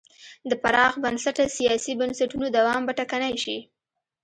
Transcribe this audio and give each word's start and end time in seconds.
د 0.49 0.51
پراخ 0.63 0.93
بنسټه 1.03 1.45
سیاسي 1.57 1.93
بنسټونو 2.01 2.47
دوام 2.57 2.81
به 2.87 2.93
ټکنی 2.99 3.33
شي. 3.43 3.57